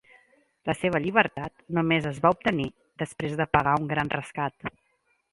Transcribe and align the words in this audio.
La 0.69 0.73
seva 0.83 0.99
llibertat 1.01 1.51
només 1.77 2.07
es 2.11 2.17
va 2.23 2.31
obtenir 2.35 2.65
després 3.01 3.35
de 3.41 3.47
pagar 3.57 3.75
un 3.83 3.85
gran 3.93 4.11
rescat. 4.15 4.71